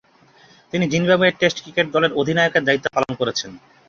তিনি 0.73 0.85
জিম্বাবুয়ের 0.91 1.37
test 1.39 1.57
cricket 1.63 1.87
দলের 1.95 2.15
অধিনায়কের 2.19 2.65
দায়িত্ব 2.67 2.87
পালন 2.95 3.13
করেছেন। 3.19 3.51